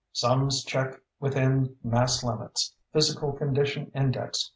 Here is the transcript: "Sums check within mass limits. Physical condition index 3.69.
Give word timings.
"Sums 0.13 0.63
check 0.63 0.99
within 1.19 1.75
mass 1.83 2.23
limits. 2.23 2.73
Physical 2.91 3.33
condition 3.33 3.91
index 3.93 4.45
3.69. 4.49 4.49